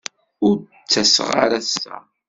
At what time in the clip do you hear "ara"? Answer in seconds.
1.43-1.57